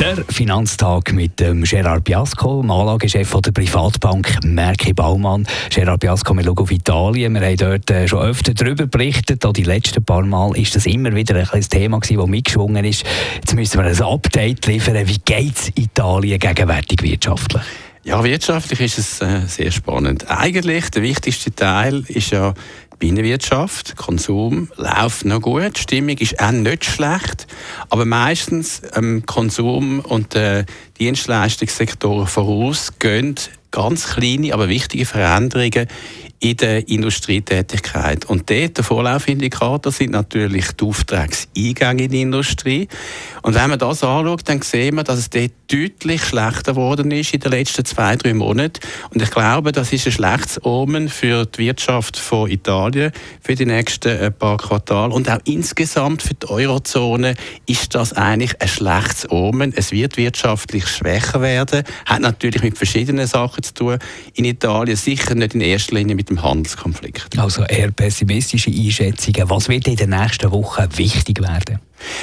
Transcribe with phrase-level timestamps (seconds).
[0.00, 5.46] der Finanztag mit dem Gerard Biasco, dem Anlagechef der Privatbank Merki Baumann.
[5.70, 7.34] Gerard Biasco, wir schauen auf Italien.
[7.34, 9.44] Wir haben dort äh, schon öfter darüber berichtet.
[9.46, 13.04] Auch die letzten paar Mal ist das immer wieder ein Thema gewesen, das mitgeschwungen ist.
[13.36, 15.06] Jetzt müssen wir ein Update liefern.
[15.06, 17.62] Wie geht es Italien gegenwärtig wirtschaftlich?
[18.06, 20.30] Ja, wirtschaftlich ist es äh, sehr spannend.
[20.30, 22.54] Eigentlich der wichtigste Teil ist ja
[22.98, 27.46] Bienenwirtschaft, Konsum läuft noch gut, die Stimmung ist auch nicht schlecht,
[27.90, 30.64] aber meistens ähm, Konsum und äh,
[30.98, 33.36] Dienstleistungssektoren voraus gehen
[33.70, 35.88] ganz kleine, aber wichtige Veränderungen
[36.40, 38.24] in der Industrietätigkeit.
[38.26, 42.88] Und dort der Vorlaufindikator sind natürlich die Auftragseingänge in die Industrie.
[43.42, 47.34] Und wenn man das anschaut, dann sehen wir, dass es dort deutlich schlechter geworden ist
[47.34, 48.80] in den letzten zwei, drei Monaten.
[49.10, 53.66] Und ich glaube, das ist ein schlechtes Omen für die Wirtschaft von Italien für die
[53.66, 55.12] nächsten äh, paar Quartale.
[55.12, 57.34] Und auch insgesamt für die Eurozone
[57.66, 59.72] ist das eigentlich ein schlechtes Omen.
[59.74, 61.82] Es wird wirtschaftlich schwächer werden.
[62.04, 63.98] Hat natürlich mit verschiedenen Sachen zu tun.
[64.34, 67.38] In Italien sicher nicht in erster Linie mit dem Handelskonflikt.
[67.38, 69.48] Also eher pessimistische Einschätzungen.
[69.48, 71.80] Was wird in den nächsten Wochen wichtig werden?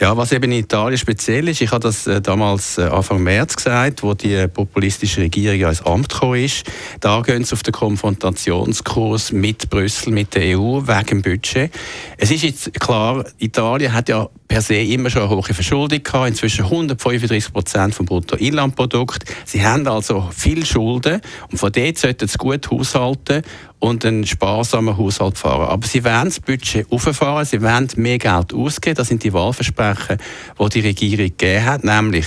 [0.00, 3.56] Ja, was eben in Italien speziell ist, ich habe das äh, damals äh, Anfang März
[3.56, 6.64] gesagt, wo die populistische Regierung ins Amt gekommen ist,
[7.00, 11.70] da gehen sie auf den Konfrontationskurs mit Brüssel, mit der EU, wegen dem Budget.
[12.16, 16.28] Es ist jetzt klar, Italien hat ja per se immer schon eine hohe Verschuldung gehabt,
[16.28, 19.24] inzwischen 135 Prozent vom Bruttoinlandprodukt.
[19.44, 21.20] Sie haben also viel Schulden
[21.50, 23.42] und von dort sollten sie gut haushalten
[23.84, 25.68] und einen sparsamen Haushalt fahren.
[25.68, 28.96] Aber sie wollen das Budget auffahren, sie wollen mehr Geld ausgeben.
[28.96, 30.18] Das sind die Wahlversprechen,
[30.58, 32.26] die die Regierung gegeben hat, nämlich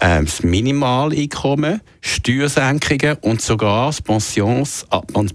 [0.00, 4.86] ähm, das Minimaleinkommen, Steuersenkungen und sogar das Pensions,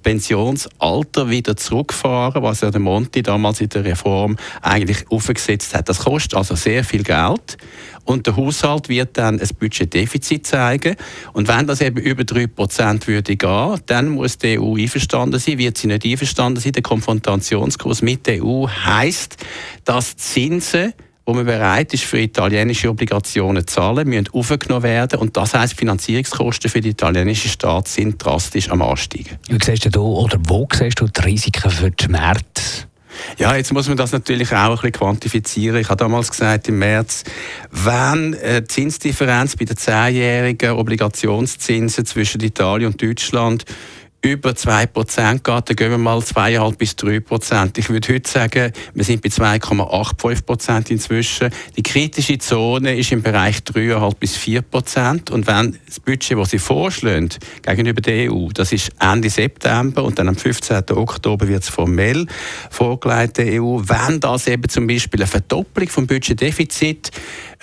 [0.01, 5.87] Pensionsalter wieder zurückfahren, was ja der Monti damals in der Reform eigentlich aufgesetzt hat.
[5.87, 7.57] Das kostet also sehr viel Geld
[8.05, 10.95] und der Haushalt wird dann ein Budgetdefizit zeigen.
[11.33, 15.57] Und wenn das eben über 3% würde gehen, dann muss die EU einverstanden sein.
[15.57, 19.37] Wird sie nicht einverstanden sein, der Konfrontationskurs mit der EU heißt,
[19.83, 20.93] dass Zinsen
[21.25, 25.19] wo man bereit ist, für italienische Obligationen zu zahlen, müssen aufgenommen werden.
[25.19, 29.37] Und das heisst, Finanzierungskosten für den italienischen Staat sind drastisch am Ansteigen.
[29.49, 32.61] Wie siehst du oder wo siehst du die Risiken für die Märkte?
[33.37, 35.79] Ja, jetzt muss man das natürlich auch ein bisschen quantifizieren.
[35.79, 37.23] Ich habe damals gesagt, im März,
[37.71, 43.65] wenn äh, die Zinsdifferenz bei den zehnjährigen Obligationszinsen zwischen Italien und Deutschland
[44.25, 47.77] über 2% geht, dann gehen wir mal 2,5 bis 3%.
[47.77, 51.49] Ich würde heute sagen, wir sind bei 2,85% inzwischen.
[51.77, 55.31] Die kritische Zone ist im Bereich 3,5 bis 4%.
[55.31, 57.29] Und wenn das Budget, das Sie vorschlagen,
[57.61, 60.83] gegenüber der EU, das ist Ende September und dann am 15.
[60.91, 62.25] Oktober wird es formell
[62.69, 67.11] vorgelegt der EU, wenn das eben zum Beispiel eine Verdopplung vom Budgetdefizit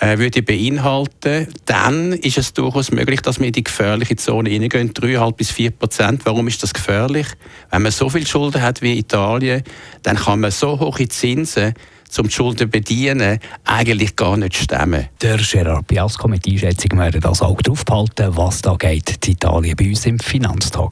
[0.03, 4.93] äh, würde beinhalten, dann ist es durchaus möglich, dass wir in die gefährliche Zone hineingehen,
[4.93, 6.25] 3,5 bis 4 Prozent.
[6.25, 7.27] Warum ist das gefährlich?
[7.71, 9.63] Wenn man so viel Schulden hat wie Italien,
[10.01, 11.73] dann kann man so hohe Zinsen
[12.09, 15.07] zum Schulden bedienen, eigentlich gar nicht stemmen.
[15.21, 19.75] Der Gerard Biasco mit Einschätzung werden das auch drauf behalten, was da geht in Italien
[19.77, 20.91] bei uns im Finanztag.